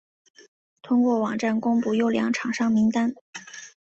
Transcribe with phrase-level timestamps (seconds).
[0.81, 3.13] 透过网站公布优良厂商名单